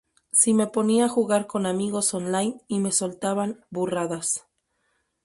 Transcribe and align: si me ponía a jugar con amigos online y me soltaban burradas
si 0.31 0.55
me 0.55 0.65
ponía 0.65 1.05
a 1.05 1.09
jugar 1.09 1.45
con 1.45 1.67
amigos 1.67 2.15
online 2.15 2.59
y 2.67 2.79
me 2.79 2.91
soltaban 2.91 3.63
burradas 3.69 4.47